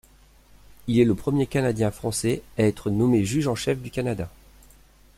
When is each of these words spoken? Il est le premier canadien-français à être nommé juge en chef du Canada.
Il 0.87 0.97
est 0.99 1.05
le 1.05 1.13
premier 1.13 1.45
canadien-français 1.45 2.41
à 2.57 2.63
être 2.63 2.89
nommé 2.89 3.23
juge 3.23 3.47
en 3.47 3.53
chef 3.53 3.79
du 3.79 3.91
Canada. 3.91 4.31